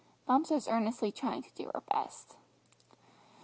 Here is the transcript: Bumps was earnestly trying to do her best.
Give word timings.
Bumps 0.25 0.49
was 0.49 0.67
earnestly 0.67 1.11
trying 1.11 1.43
to 1.43 1.53
do 1.53 1.69
her 1.75 1.81
best. 1.81 2.35